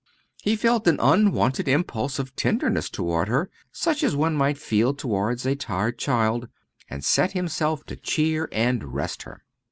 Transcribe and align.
He 0.41 0.55
felt 0.55 0.87
an 0.87 0.97
unwonted 0.99 1.67
impulse 1.67 2.17
of 2.17 2.35
tenderness 2.35 2.89
towards 2.89 3.29
her 3.29 3.51
such 3.71 4.01
as 4.01 4.15
one 4.15 4.33
might 4.35 4.57
feel 4.57 4.95
towards 4.95 5.45
a 5.45 5.53
tired 5.55 5.99
child 5.99 6.47
and 6.89 7.05
set 7.05 7.33
himself 7.33 7.83
to 7.85 7.95
cheer 7.95 8.49
and 8.51 8.95
rest 8.95 9.21
her. 9.21 9.43